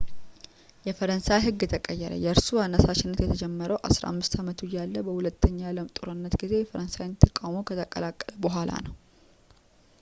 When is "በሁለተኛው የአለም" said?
5.09-5.91